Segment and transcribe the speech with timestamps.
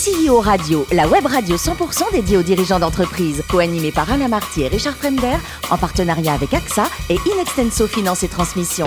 [0.00, 4.68] CEO Radio, la web radio 100% dédiée aux dirigeants d'entreprise, co-animée par Alain Marty et
[4.68, 5.36] Richard Fremder,
[5.70, 8.86] en partenariat avec AXA et Inextenso Finance et Transmission.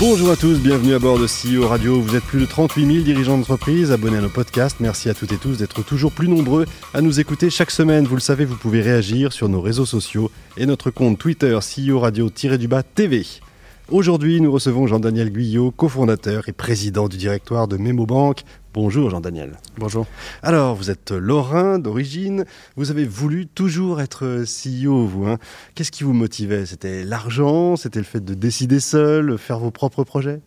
[0.00, 2.00] Bonjour à tous, bienvenue à bord de CEO Radio.
[2.00, 4.80] Vous êtes plus de 38 000 dirigeants d'entreprise abonnés à nos podcasts.
[4.80, 6.64] Merci à toutes et tous d'être toujours plus nombreux
[6.94, 8.06] à nous écouter chaque semaine.
[8.06, 12.00] Vous le savez, vous pouvez réagir sur nos réseaux sociaux et notre compte Twitter CEO
[12.00, 13.26] Radio-du-bas TV.
[13.90, 18.42] Aujourd'hui, nous recevons Jean-Daniel Guyot, cofondateur et président du directoire de MemoBank.
[18.74, 19.58] Bonjour Jean-Daniel.
[19.76, 20.06] Bonjour.
[20.42, 25.26] Alors, vous êtes lorrain d'origine, vous avez voulu toujours être CEO, vous.
[25.26, 25.36] Hein.
[25.74, 26.64] Qu'est-ce qui vous motivait?
[26.64, 27.76] C'était l'argent?
[27.76, 30.40] C'était le fait de décider seul, faire vos propres projets?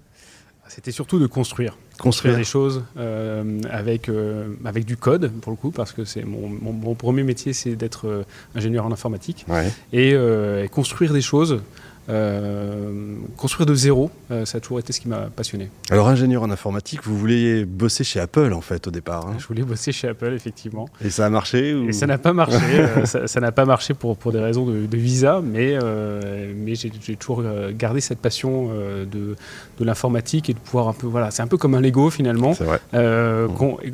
[0.68, 1.78] C'était surtout de construire.
[2.00, 6.24] Construire, des choses euh, avec, euh, avec du code, pour le coup, parce que c'est
[6.24, 8.24] mon, mon, premier métier, c'est d'être euh,
[8.56, 9.46] ingénieur en informatique.
[9.94, 11.62] Et, et, construire des choses
[12.08, 15.70] euh, construire de zéro, euh, ça a toujours été ce qui m'a passionné.
[15.90, 19.28] Alors ingénieur en informatique, vous vouliez bosser chez Apple en fait au départ.
[19.28, 20.88] Hein Je voulais bosser chez Apple effectivement.
[21.04, 22.56] Et ça a marché Et ça n'a pas marché.
[22.86, 25.78] Euh, ça n'a pas marché pour, pour des raisons de, visa, mais,
[26.56, 29.36] mais j'ai toujours gardé cette passion de,
[29.80, 32.52] de l'informatique et de pouvoir un peu voilà, c'est un peu comme un Lego finalement,
[32.52, 32.80] vrai.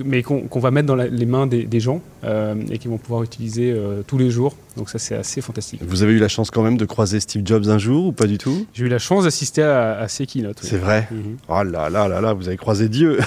[0.03, 3.75] mais qu'on va mettre dans les mains des, des gens et qui vont pouvoir utiliser
[4.08, 4.55] tous les jours.
[4.77, 5.81] Donc ça c'est assez fantastique.
[5.86, 8.25] Vous avez eu la chance quand même de croiser Steve Jobs un jour ou pas
[8.25, 8.66] du tout?
[8.73, 10.59] J'ai eu la chance d'assister à, à, ses keynotes.
[10.61, 11.08] C'est vrai?
[11.11, 11.38] Mhm.
[11.50, 13.19] Oh là là là là, vous avez croisé Dieu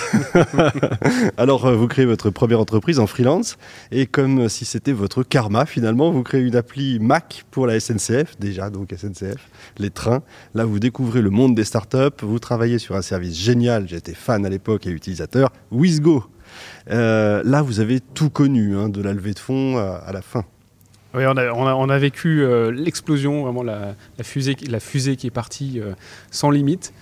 [1.36, 3.58] Alors euh, vous créez votre première entreprise en freelance
[3.92, 8.38] et comme si c'était votre karma finalement, vous créez une appli Mac pour la SNCF,
[8.38, 10.22] déjà donc SNCF, les trains.
[10.54, 14.46] Là vous découvrez le monde des startups, vous travaillez sur un service génial, j'étais fan
[14.46, 16.24] à l'époque et utilisateur, WizGo.
[16.90, 20.44] Euh, là vous avez tout connu, hein, de la levée de fonds à la fin.
[21.14, 25.92] Oui, on a, vécu euh, l'explosion, vraiment la, fusée, qui est partie euh,
[26.32, 26.92] sans limite.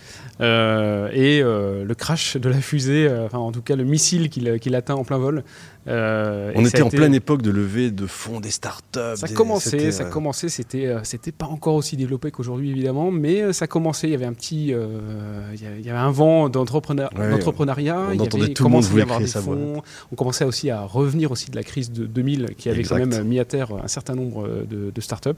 [0.42, 4.94] Euh, et le crash de la fusée, enfin en tout cas le missile qui atteint
[4.94, 5.44] en plein vol,
[5.88, 9.16] euh, on était en pleine époque de levée de fonds des startups.
[9.16, 10.48] Ça commençait, ça euh, commençait.
[10.48, 14.08] C'était, euh, c'était pas encore aussi développé qu'aujourd'hui évidemment, mais ça commençait.
[14.08, 17.10] Il y avait un petit, il y avait un vent d'entrepreneuriat.
[17.16, 19.82] on entendait tout le monde voulait créer sa fonds.
[20.12, 23.22] On commençait aussi à revenir aussi de la crise de 2000 qui avait quand même
[23.24, 25.30] mis à terre un certain nombre de, de startups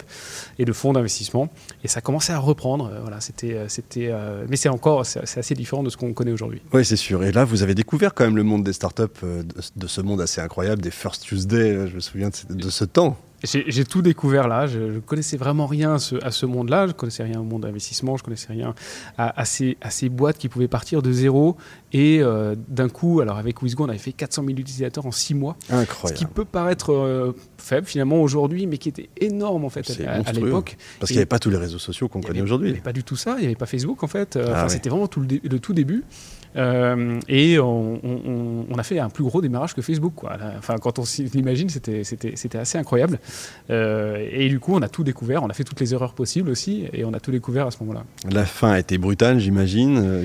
[0.59, 1.49] et de fonds d'investissement.
[1.83, 2.91] Et ça commençait à reprendre.
[3.03, 4.13] Voilà, c'était, c'était,
[4.49, 6.61] mais c'est encore, c'est assez différent de ce qu'on connaît aujourd'hui.
[6.73, 7.25] Oui, c'est sûr.
[7.25, 9.05] Et là, vous avez découvert quand même le monde des startups,
[9.77, 12.85] de ce monde assez c'est incroyable, des First Tuesday, euh, je me souviens de, ce
[12.85, 13.17] temps.
[13.45, 14.67] J'ai tout découvert là.
[14.67, 16.87] Je ne connaissais vraiment rien à ce, monde-là.
[16.87, 18.17] Je ne connaissais rien au monde d'investissement.
[18.17, 18.75] Je ne connaissais rien
[19.19, 21.59] à, ces, boîtes qui pouvaient partir de zéro.
[21.93, 25.35] Et euh, d'un coup, alors avec WizGo, on avait fait 400 000 utilisateurs en six
[25.35, 25.57] mois.
[25.69, 26.19] Incroyable.
[26.19, 30.33] Ce qui peut paraître euh, faible finalement aujourd'hui, mais qui était énorme en fait à,
[30.33, 30.79] l'époque.
[30.99, 32.69] Parce qu'il n'y avait pas tous les réseaux sociaux qu'on connaît aujourd'hui.
[32.69, 33.35] Il n'y avait pas du tout ça.
[33.37, 34.37] Il n'y avait pas Facebook en fait.
[34.37, 36.03] Ah c'était vraiment tout le, le tout début.
[36.57, 37.99] Euh, et on,
[38.77, 40.15] a fait un plus gros démarrage que Facebook.
[40.15, 40.37] Quoi.
[40.59, 43.19] Enfin, quand on s'imagine, c'était assez incroyable.
[43.71, 46.51] Euh, et du coup, on a tout découvert, on a fait toutes les erreurs possibles
[46.51, 48.05] aussi, et on a tout découvert à ce moment-là.
[48.31, 49.99] La fin a été brutale, j'imagine.
[49.99, 50.25] Euh,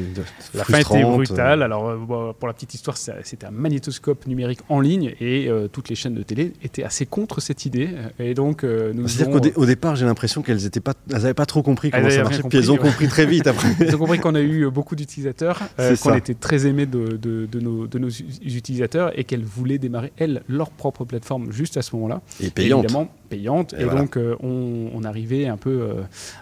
[0.54, 1.64] la fin a été brutale.
[1.64, 1.96] Alors,
[2.36, 6.24] pour la petite histoire, c'était un magnétoscope numérique en ligne, et toutes les chaînes de
[6.24, 7.90] télé étaient assez contre cette idée.
[8.20, 9.08] Et donc, nous.
[9.08, 10.94] C'est-à-dire qu'au départ, j'ai l'impression qu'elles n'avaient pas,
[11.34, 13.70] pas trop compris comment ça marchait, puis elles ont compris très vite après.
[13.80, 17.88] Elles ont compris qu'on a eu beaucoup d'utilisateurs, qu'on était très aimé de, de, nos,
[17.88, 22.22] de, nos, utilisateurs et qu'elles voulaient démarrer, elles, leur propre plateforme juste à ce moment-là.
[22.40, 22.84] Et payante.
[22.84, 23.74] évidemment, payante.
[23.74, 25.94] Et, donc, euh, on, arrivait un peu euh,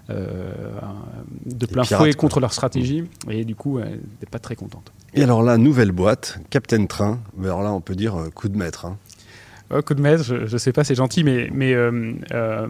[0.09, 0.51] euh,
[1.45, 3.03] de plein fouet contre leur stratégie.
[3.29, 4.91] Et du coup, elles n'étaient pas très contentes.
[5.13, 7.19] Et alors là, nouvelle boîte, Captain Train.
[7.41, 8.85] Alors là, on peut dire coup de maître.
[8.85, 8.97] Hein.
[9.69, 12.67] Oh, coup de maître, je, ne sais pas, c'est gentil, mais, euh, euh,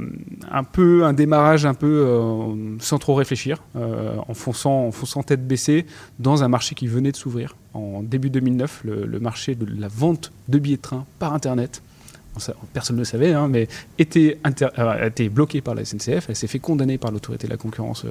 [0.52, 5.48] un peu un démarrage un peu euh, sans trop réfléchir, en, fonçant, en fonçant tête
[5.48, 5.86] baissée
[6.18, 7.56] dans un marché qui venait de s'ouvrir.
[7.76, 11.84] En début 2009, le, marché de la vente de billets de train par Internet,
[12.74, 13.68] personne ne le savait, hein, mais
[14.00, 14.40] était,
[15.30, 18.06] bloqué par la SNCF, elle s'est fait condamner par l'autorité de la concurrence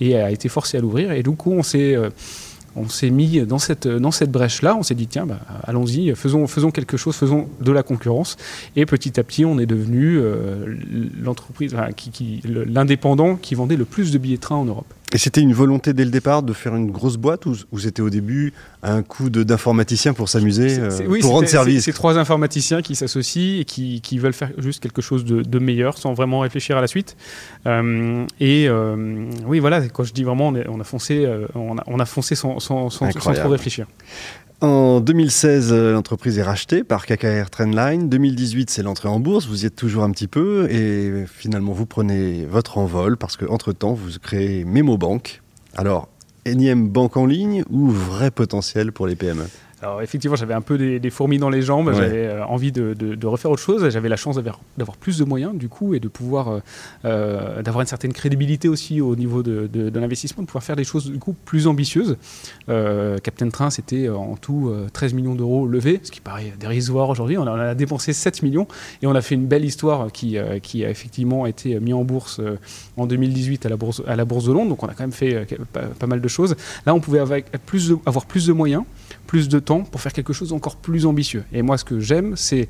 [0.00, 1.12] et a été forcée à l'ouvrir.
[1.12, 1.96] Et du coup, on s'est
[2.76, 3.86] on s'est mis dans cette,
[4.30, 8.36] brèche-là, on s'est dit, tiens, bah, allons-y, faisons, faisons quelque chose, faisons de la concurrence.
[8.76, 10.76] Et petit à petit, on est devenu euh,
[11.20, 11.74] l'entreprise,
[12.44, 14.92] l'indépendant qui vendait le plus de billets de train en Europe.
[15.12, 18.10] Et c'était une volonté dès le départ de faire une grosse boîte ou, c'était au
[18.10, 18.52] début
[18.82, 23.64] un coup d'informaticien pour s'amuser, euh, pour rendre service C'est trois informaticiens qui s'associent et
[23.64, 26.86] qui, qui, veulent faire juste quelque chose de, de, meilleur sans vraiment réfléchir à la
[26.86, 27.16] suite.
[27.66, 32.00] Euh, et euh, oui, voilà, quand je dis vraiment, on, a foncé, on a, on
[32.00, 33.86] a foncé sans, sans, sans, sans trop réfléchir.
[34.64, 38.08] En 2016, euh, l'entreprise est rachetée par KKR Trendline.
[38.08, 39.46] 2018, c'est l'entrée en bourse.
[39.46, 43.92] Vous y êtes toujours un petit peu et finalement, vous prenez votre envol parce qu'entre-temps,
[43.92, 45.42] vous créez MemoBank.
[45.76, 46.08] Alors,
[46.46, 49.44] énième banque en ligne ou vrai potentiel pour les PME
[49.84, 53.50] Alors effectivement, j'avais un peu des, fourmis dans les jambes, j'avais euh, envie de, refaire
[53.50, 56.60] autre chose, j'avais la chance d'avoir plus de moyens du coup et de pouvoir euh,
[57.04, 61.10] euh, d'avoir une certaine crédibilité aussi au niveau de, l'investissement, de pouvoir faire des choses
[61.10, 62.16] du coup plus ambitieuses.
[62.66, 67.36] Captain Train, c'était en tout 13 millions d'euros levés, ce qui paraît dérisoire aujourd'hui.
[67.36, 68.66] On, on, a dépensé 7 millions
[69.02, 72.40] et on a fait une belle histoire qui, qui a effectivement été mis en bourse
[72.96, 74.70] en 2018 à la bourse, à la bourse de Londres.
[74.70, 76.56] Donc on a quand même fait pas, mal de choses.
[76.86, 78.84] Là, on pouvait avoir plus avoir plus de moyens,
[79.26, 81.44] plus de temps pour faire quelque chose d'encore plus ambitieux.
[81.52, 82.68] Et moi, ce que j'aime, c'est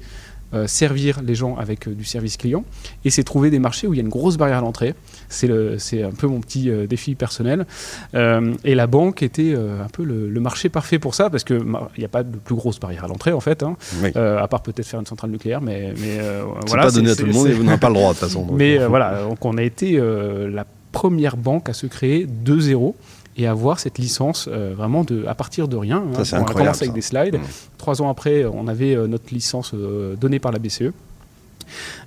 [0.55, 2.65] euh, servir les gens avec euh, du service client
[3.05, 4.95] et c'est trouver des marchés où il y a une grosse barrière à l'entrée.
[5.29, 7.67] C'est un peu mon petit euh, défi personnel.
[8.15, 11.65] et la banque était un peu le, marché parfait pour ça parce qu'il
[11.99, 13.77] n'y a pas de plus grosse barrière à l'entrée en fait, hein.
[14.15, 15.61] à part peut-être faire une centrale nucléaire.
[15.61, 16.19] Mais, mais
[16.67, 16.85] voilà.
[16.85, 18.47] pas donné à tout le monde et vous n'avez pas le droit de toute façon.
[18.53, 22.95] mais voilà, donc on a été la première banque à se créer de zéro
[23.37, 26.05] et avoir cette licence euh, vraiment de, à partir de rien.
[26.17, 26.23] Hein.
[26.33, 27.37] on a commencé avec des slides.
[27.37, 27.45] Mmh.
[27.79, 30.93] Trois ans après, on avait euh, notre licence euh, donnée par la BCE.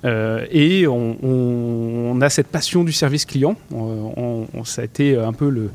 [0.04, 3.56] Et on, a cette passion du service client.
[3.72, 5.70] On, ça a été un peu le,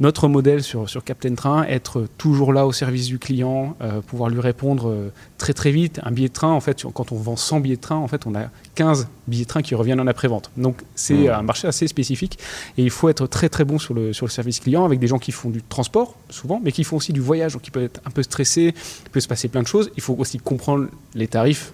[0.00, 3.76] notre modèle sur, sur Captain Train, être toujours là au service du client,
[4.06, 6.00] pouvoir lui répondre très très vite.
[6.04, 8.26] Un billet de train, en fait, quand on vend 100 billets de train, en fait,
[8.26, 8.44] on a
[8.74, 10.50] 15 billets de train qui reviennent en après-vente.
[10.56, 11.30] Donc c'est mmh.
[11.30, 12.38] un marché assez spécifique
[12.78, 15.06] et il faut être très très bon sur le, sur le service client avec des
[15.06, 17.84] gens qui font du transport souvent, mais qui font aussi du voyage, donc qui peuvent
[17.84, 18.74] être un peu stressés,
[19.04, 19.90] il peut se passer plein de choses.
[19.96, 21.72] Il faut aussi comprendre les tarifs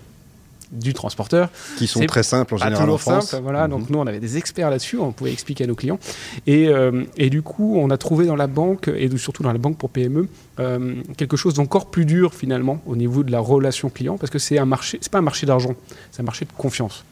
[0.70, 1.50] du transporteur.
[1.76, 3.30] Qui sont très simples en général en France.
[3.30, 3.68] Simple, voilà.
[3.68, 3.86] Donc mhm.
[3.90, 5.98] nous, on avait des experts là-dessus, on pouvait expliquer à nos clients.
[6.46, 9.58] Et, euh, et, du coup, on a trouvé dans la banque, et surtout dans la
[9.58, 10.28] banque pour PME,
[10.58, 14.38] euh, quelque chose d'encore plus dur finalement au niveau de la relation client, parce que
[14.38, 15.74] c'est un marché, c'est pas un marché d'argent,
[16.10, 17.04] c'est un marché de confiance.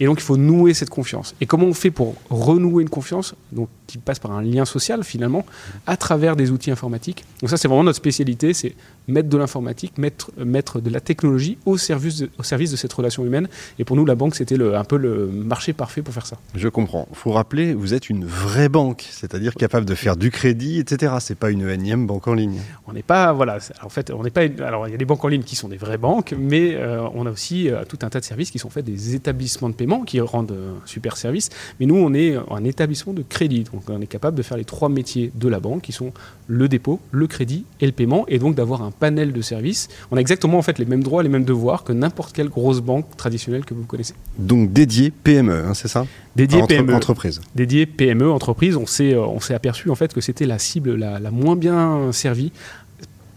[0.00, 1.34] Et donc il faut nouer cette confiance.
[1.40, 5.04] Et comment on fait pour renouer une confiance donc, qui passe par un lien social
[5.04, 5.44] finalement,
[5.86, 7.24] à travers des outils informatiques?
[7.40, 8.74] Donc ça c'est vraiment notre spécialité, c'est
[9.08, 12.92] mettre de l'informatique, mettre, mettre de la technologie au service, de, au service de cette
[12.92, 13.48] relation humaine.
[13.78, 16.38] Et pour nous, la banque, c'était un peu le marché parfait pour faire ça.
[16.54, 17.06] Je comprends.
[17.10, 21.14] Il faut rappeler, vous êtes une vraie banque, c'est-à-dire capable de faire du crédit, etc.
[21.20, 22.60] C'est pas une énième banque en ligne.
[22.86, 24.42] On n'est pas, voilà, en fait, on n'est pas.
[24.64, 27.06] alors, il y a des banques en ligne qui sont des vraies banques, mais euh,
[27.14, 29.74] on a aussi euh, tout un tas de services qui sont faits des établissements de
[29.74, 31.50] paiement qui rendent un euh, super service.
[31.78, 34.64] Mais nous, on est un établissement de crédit, donc on est capable de faire les
[34.64, 36.12] trois métiers de la banque, qui sont
[36.46, 39.88] le dépôt, le crédit et le paiement, et donc d'avoir un panel de services.
[40.10, 42.80] On a exactement en fait les mêmes droits, les mêmes devoirs que n'importe quelle grosse
[42.80, 44.14] banque traditionnelle que vous connaissez.
[44.38, 46.06] Donc dédié PME, hein, c'est ça?
[46.36, 46.94] Dédié PME.
[46.94, 47.40] Entreprise.
[47.54, 48.76] Dédié PME, entreprise.
[48.76, 51.56] On s'est, euh, on s'est aperçu en fait que c'était la cible la, la moins
[51.56, 52.52] bien servie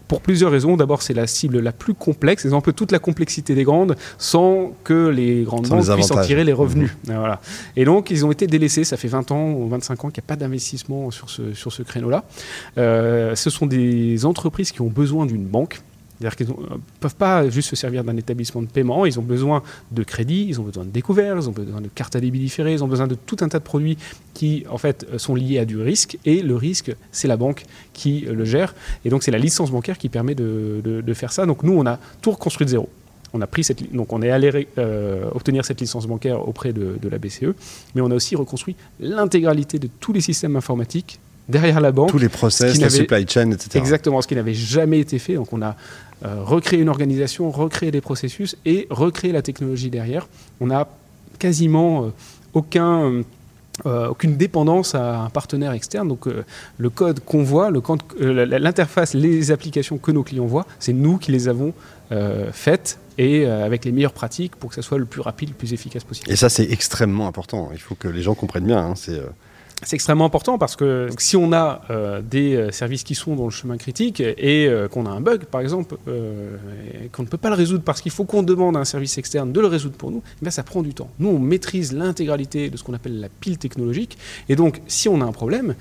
[0.08, 0.76] pour plusieurs raisons.
[0.76, 2.44] D'abord, c'est la cible la plus complexe.
[2.44, 6.10] Ils ont un peu toute la complexité des grandes sans que les grandes banques puissent
[6.10, 6.90] en tirer les revenus.
[7.06, 7.12] Mmh.
[7.14, 7.40] Voilà.
[7.76, 8.84] Et donc, ils ont été délaissés.
[8.84, 11.72] Ça fait 20 ans ou 25 ans qu'il n'y a pas d'investissement sur ce, sur
[11.72, 12.24] ce créneau-là.
[12.78, 15.80] Euh, ce sont des entreprises qui ont besoin d'une banque
[16.18, 19.22] c'est-à-dire qu'ils ne euh, peuvent pas juste se servir d'un établissement de paiement, ils ont
[19.22, 19.62] besoin
[19.92, 22.72] de crédit, ils ont besoin de découvert, ils ont besoin de cartes à débit différées,
[22.72, 23.96] ils ont besoin de tout un tas de produits
[24.34, 27.64] qui en fait euh, sont liés à du risque et le risque c'est la banque
[27.92, 28.74] qui euh, le gère
[29.04, 31.46] et donc c'est la licence bancaire qui permet de, de, faire ça.
[31.46, 32.88] Donc nous on a tout reconstruit de zéro.
[33.32, 34.68] On a pris cette, donc on est allé
[35.34, 37.54] obtenir cette licence bancaire auprès de, de, la BCE,
[37.94, 42.10] mais on a aussi reconstruit l'intégralité de tous les systèmes informatiques derrière la banque.
[42.10, 43.70] Tous les process, la supply chain, etc.
[43.78, 45.34] Exactement, ce qui n'avait jamais été fait.
[45.34, 45.76] Donc on a
[46.22, 50.28] recréer une organisation, recréer des processus et recréer la technologie derrière.
[50.60, 50.88] On n'a
[51.38, 52.12] quasiment
[52.56, 53.22] euh.
[53.86, 56.08] Euh, aucune dépendance à un partenaire externe.
[56.08, 56.26] Donc
[56.78, 61.46] le code qu'on voit, l'interface, les applications que nos clients voient, c'est nous qui les
[61.46, 61.72] avons
[62.50, 65.72] faites et avec les meilleures pratiques pour que ça soit le plus rapide, le plus
[65.74, 66.28] efficace possible.
[66.28, 67.70] Et ça, c'est extrêmement important.
[67.72, 68.78] Il faut que les gens comprennent bien.
[68.78, 68.94] Hein.
[68.96, 69.20] c'est
[69.84, 73.44] c'est extrêmement important parce que si on a euh, des euh, services qui sont dans
[73.44, 75.96] le chemin critique et euh, qu'on a un bug, par exemple,
[77.12, 79.52] qu'on ne peut pas le résoudre parce qu'il faut qu'on demande à un service externe
[79.52, 81.10] de le résoudre pour nous, eh ça prend du temps.
[81.20, 84.18] Nous, on maîtrise l'intégralité de ce qu'on appelle la pile technologique.
[84.48, 85.74] Et donc, si on a un problème,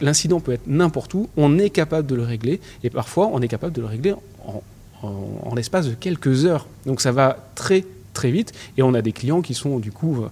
[0.00, 2.60] l'incident peut être n'importe où, on est capable de le régler.
[2.82, 4.62] Et parfois, on est capable de le régler en,
[5.02, 6.66] en l'espace de quelques heures.
[6.86, 7.84] Donc, ça va très,
[8.14, 8.52] très vite.
[8.76, 10.24] Et on a des clients qui sont, du coup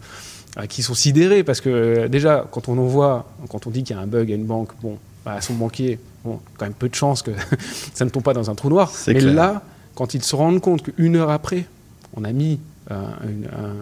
[0.68, 3.98] qui sont sidérés parce que euh, déjà, quand on envoie, quand on dit qu'il y
[3.98, 6.88] a un bug à une banque, bon, bah, à son banquier, bon, quand même peu
[6.88, 7.30] de chances que
[7.94, 8.92] ça ne tombe pas dans un trou noir.
[9.06, 9.62] Mais là,
[9.94, 11.66] quand ils se rendent compte qu'une heure après,
[12.14, 13.04] on a mis, euh,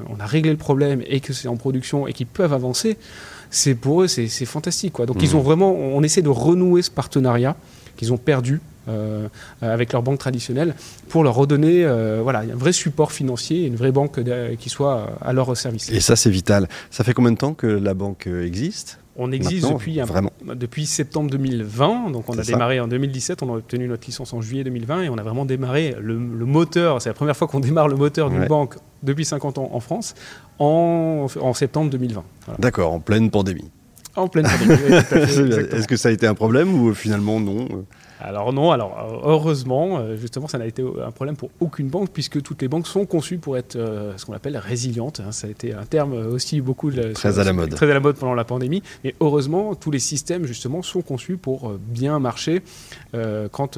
[0.08, 2.96] on a réglé le problème et que c'est en production et qu'ils peuvent avancer,
[3.50, 4.92] c'est pour eux, c'est fantastique.
[4.92, 5.06] Quoi.
[5.06, 5.38] Donc ils mmh.
[5.38, 7.56] ont vraiment, on essaie de renouer ce partenariat
[7.96, 8.60] qu'ils ont perdu
[9.62, 10.74] avec leurs banques traditionnelles
[11.08, 11.86] pour leur redonner
[12.22, 14.20] voilà, un vrai support financier et une vraie banque
[14.58, 15.90] qui soit à leur service.
[15.90, 16.68] Et ça, c'est vital.
[16.90, 19.00] Ça fait combien de temps que la banque existe?
[19.22, 20.00] On existe depuis,
[20.54, 24.40] depuis septembre 2020, donc on a démarré en 2017, on a obtenu notre licence en
[24.40, 27.88] juillet 2020 et on a vraiment démarré le, moteur, c'est la première fois qu'on démarre
[27.88, 30.14] le moteur d'une banque depuis 50 ans en France,
[30.58, 32.24] en, septembre 2020.
[32.60, 33.70] D'accord, en pleine pandémie.
[34.16, 34.72] En pleine pandémie.
[34.94, 37.68] Est-ce que ça a été un problème ou finalement non
[38.20, 42.42] alors non, alors heureusement, euh, justement, ça n'a été un problème pour aucune banque puisque
[42.42, 45.20] toutes les banques sont conçues pour être euh, ce qu'on appelle résilientes.
[45.20, 45.32] Hein.
[45.32, 48.16] Ça a été un terme aussi beaucoup très à la mode, très à la mode
[48.16, 48.82] pendant la pandémie.
[49.04, 52.62] Mais heureusement, tous les systèmes justement sont conçus pour euh, bien marcher
[53.50, 53.76] quand,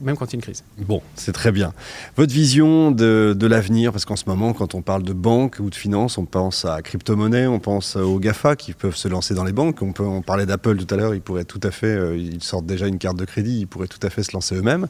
[0.00, 0.64] même quand il y a une crise.
[0.78, 1.74] Bon, c'est très bien.
[2.16, 5.68] Votre vision de, de l'avenir, parce qu'en ce moment, quand on parle de banque ou
[5.68, 9.44] de finance, on pense à crypto-monnaie, on pense aux Gafa qui peuvent se lancer dans
[9.44, 9.82] les banques.
[9.82, 12.66] On peut en parler d'Apple tout à l'heure, ils pourraient tout à fait, ils sortent
[12.66, 14.86] déjà une carte de crédit pourraient tout à fait se lancer eux-mêmes.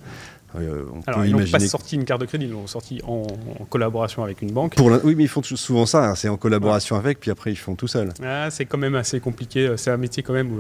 [0.57, 3.27] Euh, Alors, ils n'ont pas sorti une carte de crédit, ils l'ont sorti en,
[3.71, 4.75] collaboration avec une banque.
[4.77, 6.15] Pour oui, mais ils font souvent ça, hein.
[6.15, 8.11] c'est en collaboration avec, puis après ils font tout seuls.
[8.23, 10.59] Ah, c'est quand même assez compliqué, c'est un métier quand même, où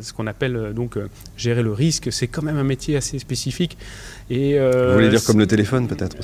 [0.00, 3.18] ce qu'on appelle euh, donc euh, gérer le risque, c'est quand même un métier assez
[3.18, 3.76] spécifique.
[4.30, 6.16] Et, Vous voulez dire comme le téléphone peut-être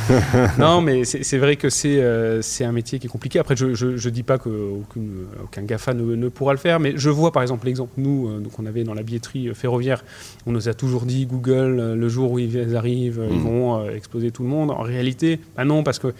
[0.58, 3.38] Non, mais c'est vrai que c'est un métier qui est compliqué.
[3.38, 7.32] Après, je ne dis pas qu'aucun GAFA ne, ne, pourra le faire, mais je vois
[7.32, 10.04] par exemple l'exemple, nous, donc on avait dans la billetterie ferroviaire,
[10.46, 13.42] on nous a toujours dit Google, le jour où ils ils arrivent, ils mm.
[13.42, 14.70] vont euh, exploser tout le monde.
[14.70, 16.12] En réalité, bah non, parce que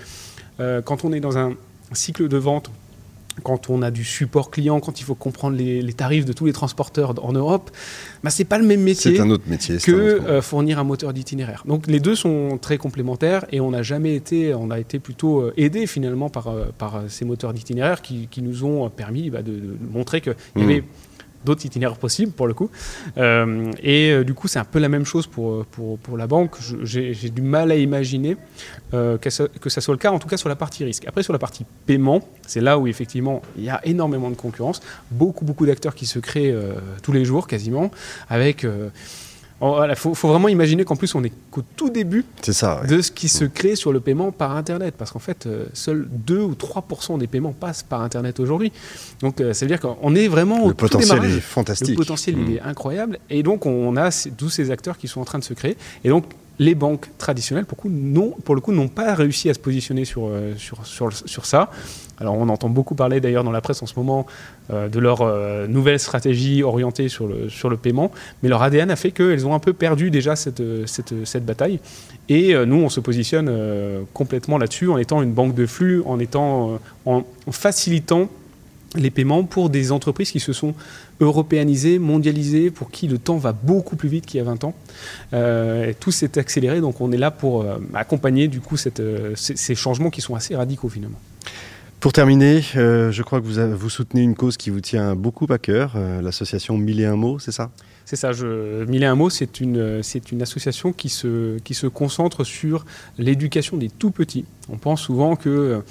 [0.60, 1.54] euh, quand on est dans un
[1.92, 2.70] cycle de vente,
[3.44, 6.52] quand on a du support client, quand il faut comprendre les, tarifs de tous les
[6.52, 7.70] transporteurs en Europe,
[8.22, 11.62] bah, c'est pas le même métier, un autre métier que euh, fournir un moteur d'itinéraire.
[11.66, 15.52] Donc les deux sont très complémentaires et on n'a jamais été, on a été plutôt
[15.56, 20.20] aidé finalement par, par ces moteurs d'itinéraire qui, qui, nous ont permis bah, de, montrer
[20.20, 20.62] qu'il y mm.
[20.62, 20.84] avait
[21.44, 22.70] d'autres itinéraires possibles pour le coup.
[23.16, 26.16] Euh, et euh, du coup, c'est un peu la même chose pour, euh, pour, pour
[26.16, 26.56] la banque.
[26.82, 28.36] J'ai du mal à imaginer
[28.92, 31.04] que, ça, que, ça, soit le cas, en tout cas sur la partie risque.
[31.06, 34.80] Après, sur la partie paiement, c'est là où effectivement il y a énormément de concurrence,
[35.10, 36.54] beaucoup, beaucoup d'acteurs qui se créent
[37.02, 37.90] tous les jours quasiment,
[38.28, 38.66] avec
[39.62, 42.24] il faut, vraiment imaginer qu'en plus, on est qu'au tout début
[42.88, 44.94] de ce qui se crée sur le paiement par Internet.
[44.96, 48.72] Parce qu'en fait, euh, seuls 2 ou 3% des paiements passent par Internet aujourd'hui.
[49.20, 51.90] Donc, euh, ça veut dire qu'on est vraiment au Le potentiel est fantastique.
[51.90, 52.56] Le potentiel, il mm.
[52.56, 53.18] est incroyable.
[53.28, 55.76] Et donc, on a tous ces acteurs qui sont en train de se créer.
[56.04, 56.24] Et donc,
[56.60, 57.78] les banques traditionnelles, pour,
[58.44, 61.70] pour le coup, n'ont pas réussi à se positionner sur, euh, sur, sur, sur, ça.
[62.20, 64.26] Alors, on entend beaucoup parler d'ailleurs dans la presse en ce moment
[64.70, 68.10] euh, de leur euh, nouvelle stratégie orientée sur le, sur le paiement,
[68.42, 71.80] mais leur ADN a fait qu'elles ont un peu perdu déjà cette, cette, cette bataille.
[72.28, 73.50] Et nous, on se positionne
[74.14, 78.28] complètement là-dessus en étant une banque de flux, en, étant, en facilitant
[78.96, 80.74] les paiements pour des entreprises qui se sont
[81.20, 84.74] européanisées, mondialisées, pour qui le temps va beaucoup plus vite qu'il y a 20 ans.
[85.32, 89.74] Euh, tout s'est accéléré, donc on est là pour euh, accompagner du coup euh, ces
[89.74, 91.18] changements qui sont assez radicaux finalement.
[92.00, 95.58] Pour terminer, je crois que vous, vous, soutenez une cause qui vous tient beaucoup à
[95.58, 97.70] cœur, l'association Mille et un mots, c'est ça?
[98.06, 98.30] C'est ça,
[98.88, 102.86] Mille et un mots, c'est une, c'est une association qui se, qui se concentre sur
[103.18, 104.46] l'éducation des tout petits.
[104.70, 105.82] On pense souvent que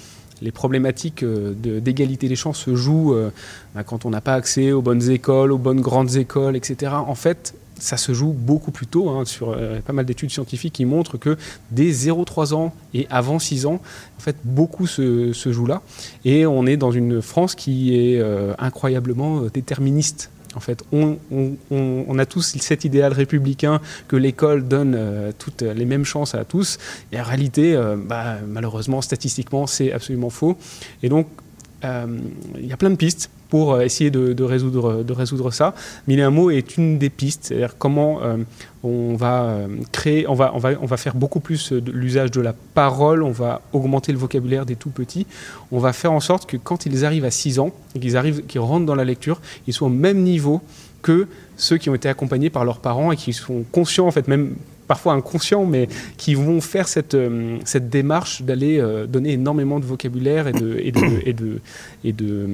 [0.42, 3.30] les problématiques euh, d'égalité des chances se jouent euh,
[3.74, 6.92] bah, quand on n'a pas accès aux bonnes écoles, aux bonnes grandes écoles, etc.
[6.94, 9.10] En fait, ça se joue beaucoup plus tôt.
[9.10, 11.36] Hein, sur euh, pas mal d'études scientifiques qui montrent que
[11.70, 13.80] dès 0-3 ans et avant 6 ans,
[14.18, 15.82] en fait, beaucoup se, se joue là.
[16.24, 18.22] Et on est dans une France qui est
[18.58, 25.62] incroyablement déterministe en fait, on, a tous cet idéal républicain que l'école donne euh, toutes
[25.62, 26.78] les mêmes chances à tous.
[27.12, 30.56] Et en réalité, euh, bah, malheureusement, statistiquement, c'est absolument faux.
[31.02, 31.49] Et donc, euh,
[31.82, 35.74] il y a plein de pistes pour euh, essayer de, résoudre, ça.
[36.06, 38.36] Mille est une des pistes, c'est-à-dire comment euh,
[38.82, 42.40] on va euh, créer, on va, on va, on va faire beaucoup plus l'usage de
[42.40, 45.26] la parole, on va augmenter le vocabulaire des tout petits,
[45.72, 48.60] on va faire en sorte que quand ils arrivent à 6 ans qu'ils arrivent, qu'ils
[48.60, 50.62] rentrent dans la lecture, ils soient au même niveau
[51.02, 54.28] que ceux qui ont été accompagnés par leurs parents et qui sont conscients, en fait,
[54.28, 54.54] même
[54.90, 59.84] parfois inconscients, mais qui vont faire cette, euh, cette démarche d'aller euh, donner énormément de
[59.84, 61.60] vocabulaire et de, et de, et de,
[62.02, 62.48] et de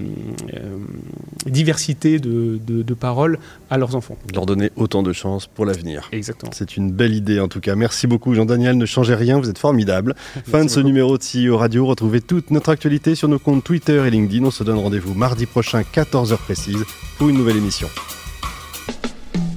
[0.53, 0.77] euh,
[1.47, 3.39] diversité de, de, paroles
[3.71, 4.19] à leurs enfants.
[4.35, 6.11] Leur donner autant de chances pour l'avenir.
[6.13, 6.53] Exactement.
[6.55, 7.75] C'est une belle idée en tout cas.
[7.75, 10.15] Merci beaucoup Jean-Daniel, ne changez rien, vous êtes formidable.
[10.45, 11.87] fin de ce numéro de CEO Radio.
[11.87, 14.45] Retrouvez toute notre actualité sur nos comptes Twitter et LinkedIn.
[14.45, 16.85] On se donne rendez-vous mardi prochain, 14h précise,
[17.17, 17.89] pour une nouvelle émission.